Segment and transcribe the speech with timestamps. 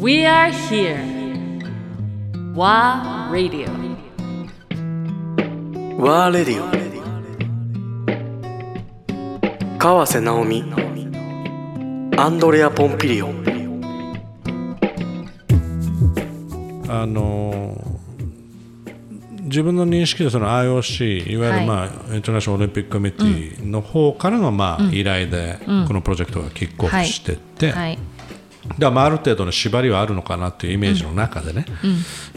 [0.00, 0.96] We are here.
[2.54, 3.68] WA Radio.
[5.98, 6.64] ワーレディ
[9.74, 10.64] オ川瀬直美。
[12.16, 13.28] アンドレア・ポンピリオ
[16.88, 17.90] あのー
[19.50, 27.98] 自分の認識でその IOC いわゆる、まあインターナショナルオリンピックコミッティの方からの、まあ依頼でこのプロジェクトがキックオフしてって、はい
[28.86, 31.66] らまあある程度の縛りはあるのかなっていうイメージの中でね、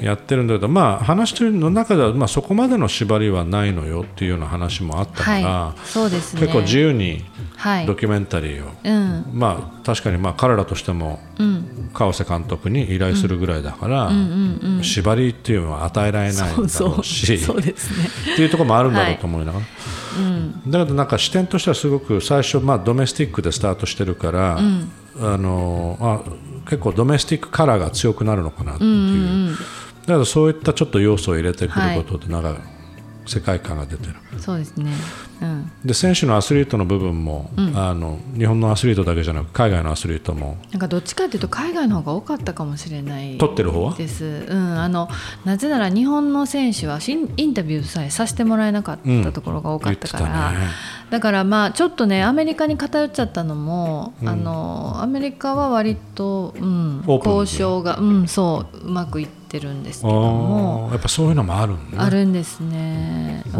[0.02, 5.88] やってるんだけど、まあ、話の中では、まあ、そこまでの縛りはないのよっていうような話もあったから、はい。
[5.88, 6.42] そうですね。
[6.42, 7.24] 結構自由に
[7.64, 7.86] はい。
[7.86, 9.26] ドキュメンタリーを、うん。
[9.32, 11.22] まあ、確かにまあ彼らとしても、
[11.94, 14.12] 川瀬監督に依頼するぐらいだから、
[14.82, 17.58] 縛りっていうのは与えられないんだろうしそうそう。
[17.64, 17.74] ね。
[18.34, 19.54] っていうところもあるんだろうと思いな。
[19.54, 19.66] がら、
[20.68, 24.60] だけどなんか視点としてはすごく最初、まあ、ドメスティックでスタートしてるから、
[25.20, 26.22] あのあ
[26.70, 29.56] 結構ドメスティックカラーが強くなるのかなっていう、
[30.06, 32.58] だからそういったちょっと要素を入れてくることで、なんか
[33.26, 34.16] 世界観が出てる。
[34.40, 34.92] そうですね。
[35.42, 35.72] うん。
[35.86, 40.58] で選手のアスリートの部分も、あの日本のアスリートだけじゃなく海外のアスリートも。
[40.72, 43.94] なんかどっちかっていうと海外の方が多かったかもしれない撮ってる方は？
[43.94, 45.08] です、うん、あの
[45.46, 50.68] なぜなら日本の選手はインタビューさえさせてもらえなかったところが多かったから、言ってたね
[51.14, 60.90] だからまあちょっとねアメリカに偏っちゃったのも、あのアメリカは割と、うん、交渉が、うん、そううまくいってるんですけども。
[60.92, 62.04] やっぱそういうのもあるんだね。
[62.04, 63.58] あるんですね、う。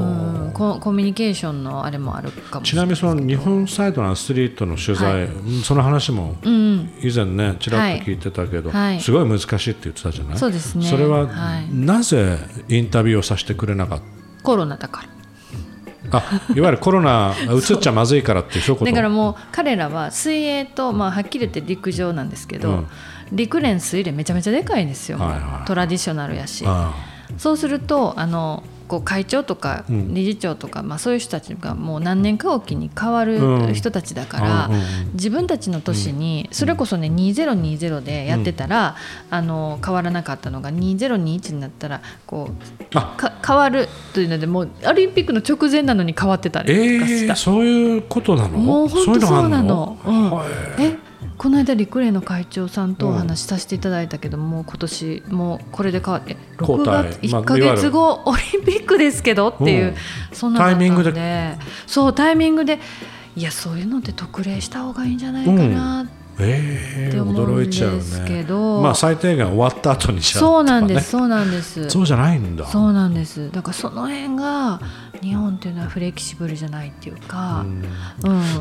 [0.50, 9.00] ん、ココミュニケーションのあれもあるかもしちなみにその日本サイドのアスリートの取材、うんその話もうん、以前ねちらっと聞いてたけど、はい。
[9.00, 10.38] すごい難しいって言ってたじゃない？
[10.40, 10.88] そうですね。
[10.88, 11.72] それは、はい。
[11.72, 14.02] なぜインタビューをさせてくれなかっ
[14.42, 15.08] コロナだから。
[15.08, 15.13] た
[16.12, 22.88] あいわゆるコロナうつっちゃまずいからっていうだからもう彼らは水泳と、まあ、はっきり言って陸上なんですけど、うん。
[23.32, 25.68] 陸連水連めちゃめちゃでかいんですよ、はいはい。
[25.68, 26.64] トラディショナルやし。
[26.68, 26.94] あ。
[27.38, 30.14] そうするとあのこう会長とかうん。
[30.14, 34.84] 理事長とか、まあ、そういう人たちがもう何年かおきに変わうんる人たちだから、うんうんうん
[35.14, 38.96] 自分たちの年にそれこそね2020でやってたら、
[39.30, 43.16] あの変わらなかったのが2021になったらこうあ。
[43.18, 47.34] か変わるというのでもうオリンピックの直前なのに変わってたりえとかした。
[47.34, 48.58] ー、そういうことなの？
[48.58, 49.98] もう本当そうなの。
[50.06, 50.48] うんはい
[50.80, 50.98] え
[51.38, 57.04] この間陸連の会長さんとお話しさせていただいたけど、もう今年もうこれで変わって6交代。
[57.12, 59.50] 月まあ1か月後、オリンピックですけど？
[59.50, 59.96] っていう、うん。
[60.32, 61.58] そんなタイミングで。
[61.88, 62.80] そうタイミングで
[63.36, 68.44] いやそういうのって特例した方がいいんじゃないかなえー、って思うんで驚いちゃうね。
[68.44, 71.90] ど、まあ最低限終わった後にしちゃうそうなんですそうなんです。
[71.90, 72.66] そうじゃないんだ。
[72.66, 73.52] そうなんです。
[73.52, 74.80] だからその辺が
[75.22, 77.82] 日本っていうのはフレキシブルじゃないっていうか、うん。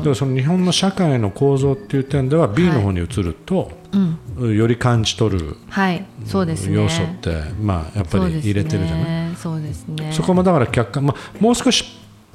[0.03, 3.71] でもその日本の社会の構造っていう点では B の方に移ると、
[4.37, 6.05] うん、より感じ取るはい。
[6.25, 6.75] そうですね。
[6.75, 9.35] 要素って、まあ、やっぱり入れてるじゃない？
[9.35, 10.13] そ,、そうですね。
[10.25, 11.83] こもだから客観、まあ、もう少し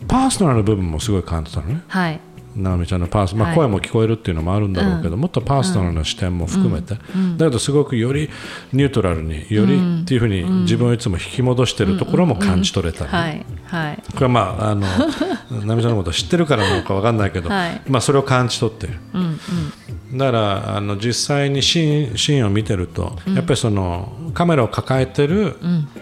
[0.07, 1.83] パーソナルな部分もすごい感じたのね。
[1.89, 2.21] はい
[2.59, 3.57] 直美ちゃんのパーソ、まあ、はい。
[3.57, 8.29] 声も聞こえるっていうのもあるんだろうけど、もっとパーソナルな視点も含めて、だけどすごくより
[8.73, 13.45] ニュートラルによりっていうふうに自分をいつも引き戻してるところも感じ取れたはい。
[13.65, 14.03] はい。
[14.13, 14.87] これはまああの
[15.49, 17.81] 奈美ちゃんのことを知ってるからなのか分かんないけど、はい。
[17.89, 18.95] まあ、それを感じ取ってる。
[19.15, 20.19] うんうん。
[20.19, 25.57] だからあの実際にシーンシーンを見てると、やっぱりそのカメラを抱えてる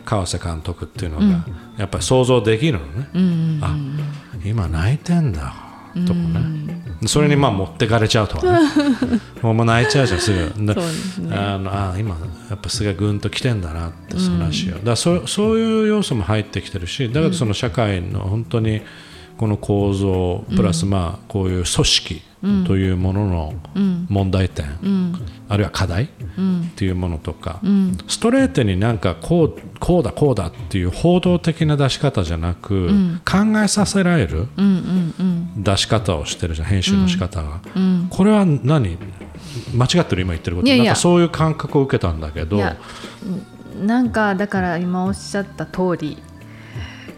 [0.05, 1.45] 川瀬監督っていうのが、
[1.77, 3.77] やっぱり想像できるのね、あ
[4.45, 5.66] 今泣いてんだ
[6.05, 8.69] とかね、それにまあ持ってかれちゃうとはね。
[9.43, 10.65] もう泣いちゃうじゃんすぐ。
[10.65, 10.75] ね。
[11.31, 12.17] あのあ今
[12.51, 18.83] やっぱすげえぐんと来てんだなってその話を、だそそういう要素も入ってきてるしだけどその社会の本当に
[19.37, 22.23] この構造プラスまあこういう組織
[22.67, 23.55] というものの
[24.09, 24.67] 問題点、
[25.49, 26.09] あるいは課題っ
[26.75, 27.61] ていうものとか、
[28.09, 32.89] ストレートになんかこうこうだこうだっていう報道的な出し方じゃなく、
[33.25, 34.49] 考えさせられる
[35.57, 37.60] 出し方をしてるじゃん編集の仕方が、
[38.10, 38.99] これは何？
[39.75, 40.69] 間違ってる今言ってること。
[40.69, 42.60] なんかそういう感覚を受けたんだけど。
[43.83, 46.16] なんかだから今おっしゃった通り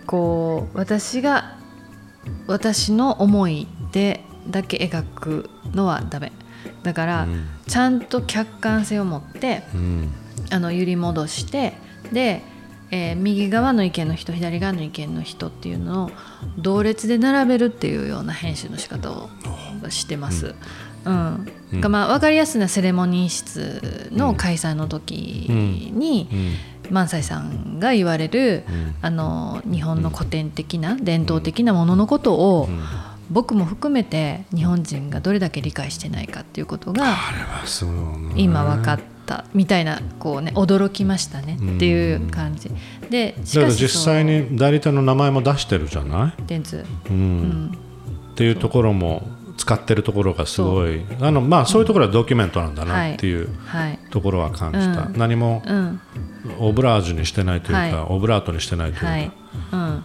[0.06, 1.57] こう私が
[2.46, 6.32] 私の思いでだけ描くのはダメ。
[6.82, 7.28] だから、
[7.66, 10.12] ちゃんと客観性を持ってうん。
[10.50, 11.74] あの揺り戻して
[12.12, 12.42] で、
[12.90, 16.10] えー右側の意見の人左側の意見の人っていうのを
[16.56, 19.28] 同列で並べるっていうような編集の仕方を
[19.90, 20.54] してます。
[21.04, 21.46] うん。
[21.72, 21.80] うん。
[21.80, 25.12] がまあ、分かりやすいのはセレモニー室の開催の時
[25.92, 26.54] に、うん
[26.90, 28.94] 萬斎さんが言われる、ん。
[29.00, 32.80] あの日本の古典的な伝統的なもののことを、ん。
[33.30, 37.14] 僕も含めて日本人がどれだけ理解してないかっていうことが
[38.36, 42.70] 今分かっったみたいなこうね驚きましたねっていう感じ。
[43.10, 46.84] でしだかし実際に代理店の名前も出してるじゃない、電通。
[47.10, 47.72] うん。
[48.32, 51.02] っていうところも使ってるところがすごい。
[51.20, 53.98] あの、まあ、そういうところはドキュメントなんだなっていうはい。
[54.10, 55.18] ところは感じた、うん。
[55.18, 56.00] 何もうん
[56.58, 57.94] オブラージュにしてないというか、はい。
[58.08, 59.30] オブラートにしてないというか、はい、
[59.72, 60.04] うん、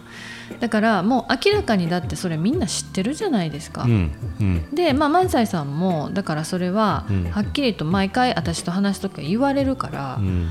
[0.60, 4.74] だからもう明らかにだってそれみんな知ってるじゃないですか、うんうん。
[4.74, 7.24] でまあ萬斎さんもだからそれはうん。
[7.30, 10.48] はっきりと毎回私と話す時は言われるから,、うん。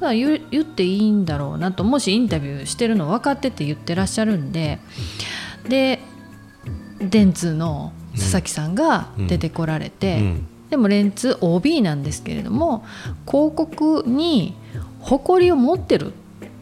[0.00, 4.80] から言っていいんだろうなともしインタビューしてるの分かってて言ってらっしゃるんで
[5.68, 6.00] で
[7.00, 10.46] 電通の佐々木さんが出てこられて、うん。
[10.72, 12.82] でもレンツ OB なんですけれども
[13.30, 14.56] 広告に
[15.02, 16.12] 誇りを持ってる。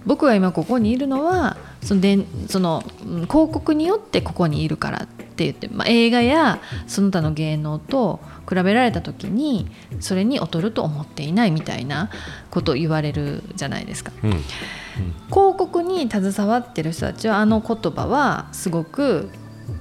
[0.06, 9.70] 僕が今ここにいるのはそのでそのうん広告によってここにいるからって言って、まあ、映画やその他の芸能と比べられた時に
[10.00, 12.10] それに劣ると思っていないみたいな
[12.50, 14.12] ことを言われるじゃないですか。
[14.22, 14.30] うん。
[15.28, 19.30] 広告に携わってる人たちはあの言葉はすごく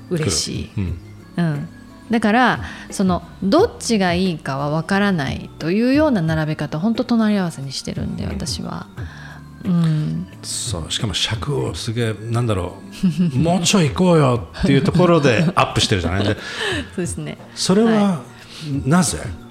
[0.10, 0.72] 嬉しい。
[0.78, 1.00] うん。
[1.38, 1.70] うん、
[2.10, 2.60] だから
[2.90, 8.88] そのどっちがいいかは分からないというような並べ方本当隣り合わせにしてるんで私は。
[9.66, 12.78] うん、そうしかも尺をすげえなんだろ
[13.34, 16.24] うもうちょい行こうよっていうところでアップしてるじゃない。
[16.24, 16.38] で
[16.96, 17.38] そうですね。
[17.56, 18.22] それは
[18.86, 19.49] なぜ、い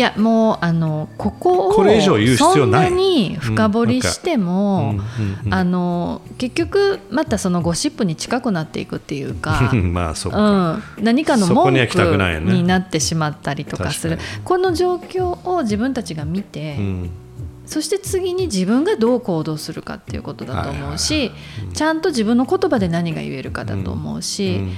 [0.00, 2.88] やもうあのここをこれ以上言う必要ない。
[2.88, 5.54] そんなに深掘りしても、うんうんうん。
[5.54, 14.18] あの結局またそのゴシップに近くなっていくっていうか まあそうか、うん、何かの文句になってしまったりとかする。
[14.18, 17.10] 確かこの状況を自分たちが見て、うん。
[17.64, 21.32] そして次に自分がどう行動するかっていうことだと思うし、
[21.74, 24.72] ちゃんと自分の言葉で何が言えるかだと思うし、うん。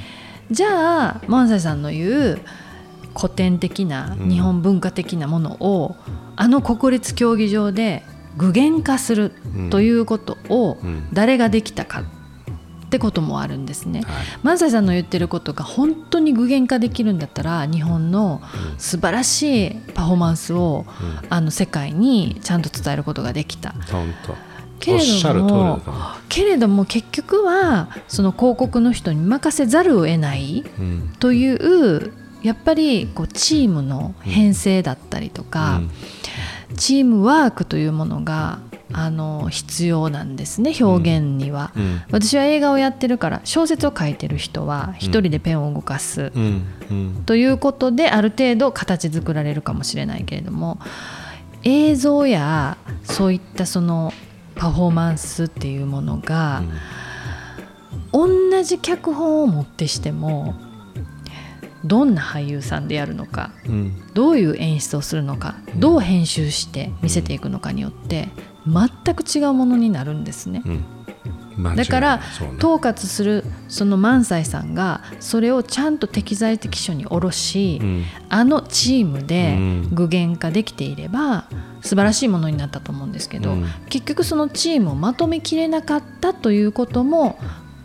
[0.51, 2.39] じゃあ萬斎さんの言う
[3.19, 4.29] 古典的なうん。
[4.31, 5.97] 日本文化的なものを、
[6.37, 8.05] あの国立競技場で
[8.37, 9.33] 具現化する
[9.71, 11.09] ということをうん。
[11.13, 14.03] 誰ができたかってこともあるんですね。
[14.03, 14.15] はい。
[14.43, 18.41] 萬斎さんの言ってることが本当に具現化できるんだったら日本の
[18.79, 20.87] 素晴らしいパフォーマンスを、
[21.29, 23.75] あの世界にちゃんと伝えることができた。
[24.81, 25.01] けれ
[25.35, 25.81] ども
[26.29, 31.13] けれども結局はその広告の人に任せざるを得ないうん。
[31.19, 32.13] という
[32.43, 35.81] やっぱりこうチームの編成だったりとか、
[36.77, 38.61] チームワークというものが
[38.93, 41.73] あの必要なんですね表現には。
[41.77, 42.03] うん。
[42.11, 46.33] 私は映画をやってるから小説を書いてる人は一人でペンを動かす。
[46.35, 46.63] うん。
[46.91, 47.23] うん。
[47.27, 50.79] ということである程度形作られるかもしれないけれども
[51.65, 54.13] 映像やそういったその
[54.55, 56.63] パフォーマンスっていうものが
[58.13, 60.55] 同じ脚本をもってしても
[61.85, 64.03] どんな俳優さんでやるのかうん。
[64.15, 68.29] どういう演出をするのかどう編集して見せていくのかによって
[68.67, 70.63] 全く違うものになるんですね。
[71.75, 72.23] だからね。
[72.59, 78.05] 統括するその萬斎さんがそれをちゃんと適材適所に下ろし、うん。
[78.29, 79.89] あのチームでうん。
[79.93, 81.49] 具現化できていれば
[81.81, 83.67] 素晴らしいものになったと思うんですけど、うん。
[83.89, 87.39] 結局そのチームをまとめきれなかったということも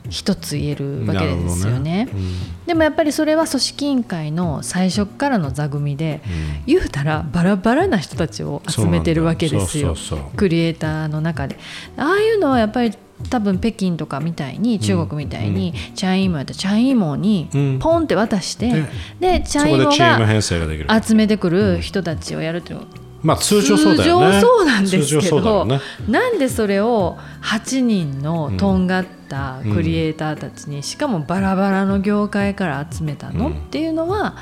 [0.10, 2.06] 一つ言えるわけですよね。
[2.06, 2.34] なるほどね。
[2.66, 6.64] でもやっぱりそれは組織委員会の最初からの座組でうん。
[6.66, 9.96] 言うたらバラバラな人たちを集めてるわけですよ。
[10.36, 11.58] クリエイターの中で。
[11.98, 12.92] ああいうのはやっぱり
[13.30, 17.80] 多分北京とかみたいに中国みたいに、チャンイーモやったらチャンイーモにうん。
[17.80, 18.86] ポンって渡して、
[19.20, 22.86] でチそャンイーモが集めてくる人たちをやるっていうの
[23.24, 24.34] まあ通常そうだよね。
[24.34, 25.80] 通常そうなんですけど、ね。
[26.08, 33.54] なんでそれを8人のとんがったクリエイターたちに、しかもバラバラの業界から集めたの、うん。
[33.54, 34.36] っていうのは、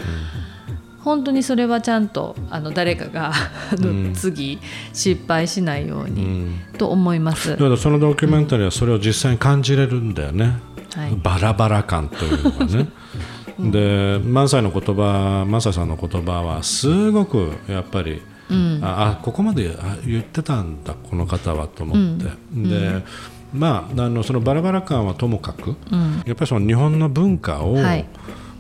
[1.04, 3.34] 本当にそれはちゃんとあの誰かが
[4.14, 4.60] 次
[4.94, 6.60] 失敗しないよううに、ん。
[6.78, 7.52] と思います。
[7.52, 10.60] だからそのドキュメンタリーはそれを実際に感じれるんだよね、
[10.96, 11.16] はい。
[11.22, 12.90] バラバラ感というのがね。
[13.60, 18.22] で萬斎の言葉萬斎さんの言葉はすごくやっぱり、
[18.52, 18.80] うん。
[18.84, 23.04] ああここまであ言ってたんだこの方はと思って、で
[23.54, 26.24] まああのそのバラバラ感はともかく、うん。
[26.26, 28.06] やっぱりその日本の文化を、はい。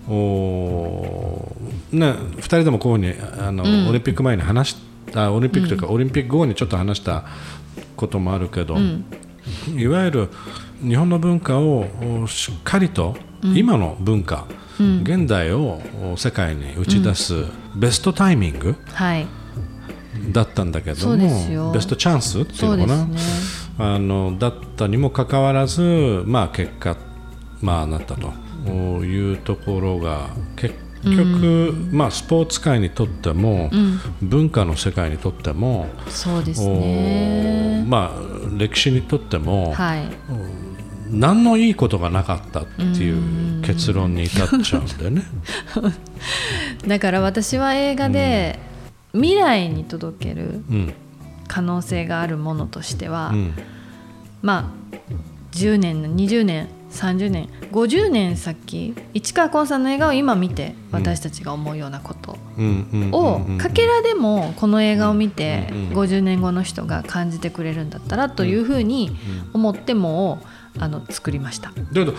[0.09, 1.55] お
[1.91, 3.87] ね、2人でもこういうふうにあの、うん。
[3.89, 4.77] オリンピック前に話し
[5.11, 7.25] たオリンピックというか、オリンピック後にちょっと話した
[7.95, 9.05] こともあるけど、ん。
[9.75, 10.29] いわゆる
[10.81, 11.85] 日本の文化を
[12.23, 14.47] おしっかりと、今の文化、
[15.03, 15.81] 現代を
[16.13, 17.45] お世界に打ち出す
[17.75, 19.27] ベストタイミングはい
[20.29, 23.17] だったんだけどもベストチャンスっていそううのかな、ね。
[23.77, 26.97] あのだったにもかかわらず、まあ、結果、
[27.61, 28.31] まあ、なったと
[29.03, 33.99] いうところが結結局、まあ、スポーツ界にとっても、うん。
[34.21, 38.19] 文化の世界にとっても、そうですおねまあ、
[38.57, 40.03] 歴史にとっても、はい。
[41.09, 45.23] 何のいいことがなかったっていう結論に至っちゃうんだよね。
[46.87, 48.59] だから私は映画で
[49.13, 50.93] 未来に届けるうん。
[51.47, 53.53] 可能性があるものとしては、うん。
[54.41, 54.97] まあ
[55.51, 69.11] 10年20年30年50年先市川崑さんの映画を今見て私たちが思うようなことをうんかけらでもこの映画を見てうんうん50年後の人が感じてくれるんだったらというふうに
[69.53, 70.39] 思っても
[70.79, 71.71] あの作りました。
[71.71, 72.13] だけど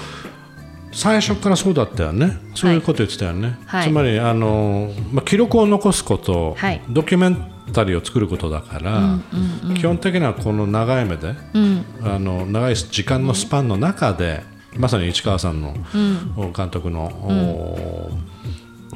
[0.93, 2.39] 最初からそうだったよね。
[2.55, 3.89] そういうこと言ってたよね、はい。
[3.89, 6.83] つまりあの、まあ、記録を残すこと、はい。
[6.89, 9.25] ドキュメンタリーを作ることだから、うん
[9.69, 11.85] うん基本的にはこの長い目でうん。
[12.03, 14.43] あの長い時間のスパンの中で、
[14.77, 16.53] まさに市川さんの、うん。
[16.53, 18.11] 監督の、お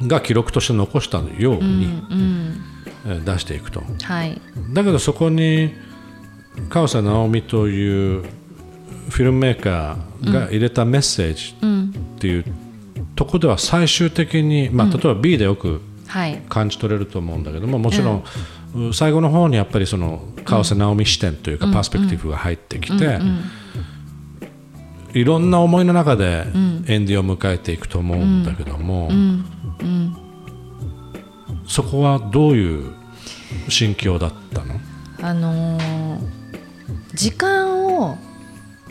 [0.07, 2.61] が記録として残したよううんうに、ん。
[3.07, 3.81] えー出していくと。
[4.03, 4.39] はい。
[4.73, 5.73] だけどそこに
[6.69, 8.25] 川瀬直美という
[9.09, 12.45] フィルムメーカーが入れたメッセージうんっていう
[13.15, 16.41] とこでは最終的に、まあ、例えば B でよくはい。
[16.49, 18.23] 感じ取れると思うんだけどももちろん、
[18.89, 23.41] う最後の方にやっぱりその川瀬直美視点というか、パースペクティブが入ってきて、うん
[25.13, 26.45] いろんな思いの中で
[26.85, 29.09] エンディを迎えていくと思うんだけども、
[31.67, 32.93] そこはどういう
[33.67, 34.79] 心境だったの？
[35.21, 36.27] あのー
[37.15, 38.17] 時間を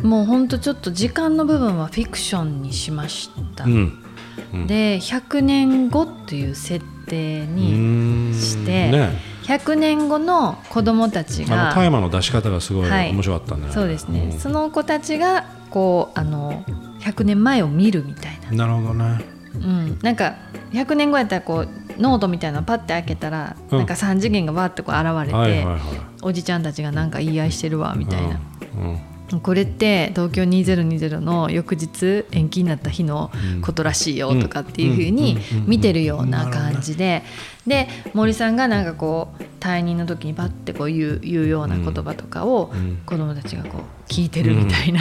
[0.02, 4.04] もうほんとちょっと時間の部分はフィクションにしました、うん。
[4.52, 4.66] うん。
[4.66, 9.36] で100年後という設定うにしてね。
[9.44, 13.12] 100年後の子供たちが大麻の出し方がすごいはい。
[13.12, 14.32] 面白かったね、そうですね、ん。
[14.32, 16.64] その子たちがこうあの
[17.00, 19.24] 100年前を見るみたいな、なるほどね。
[19.54, 20.34] うん、なんか
[20.72, 21.68] 100年後やったらこう
[22.00, 23.78] ノートみたいなのパッて開けたら、うん。
[23.78, 25.80] なんか3次元がわーってこう現れて、はいはいはい。
[26.22, 28.40] おじちゃんたちがなんか言い合いしてるわみたいな、
[28.76, 28.82] うん。
[28.82, 33.30] うんこれって東京2020の翌日延期になった日の
[33.62, 37.22] ことらしいよとかっていうふうに見てるような感じで
[37.66, 45.00] で森さんがなんかこう退任の時にパッてこう言う言うような言葉とかをん子供たちがこう聞いてるみたいな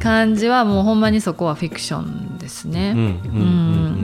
[0.00, 2.94] 感じはもうほんまにそこはフィクションですね。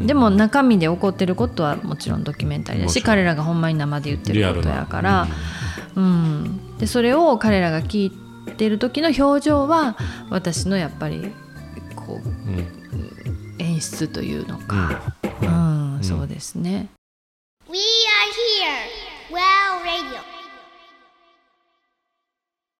[0.06, 5.28] でも中身で起こってることはもちろんドキュメンタリーだし彼らがほんまに生で言ってることやから、
[5.94, 8.25] うん、でそれを彼らが聞いて
[8.68, 9.96] る時の表情は
[10.30, 11.32] 私のやっぱり
[11.94, 12.86] こううん。
[13.58, 15.98] 演出というのか、うん。
[16.02, 16.88] そうですね。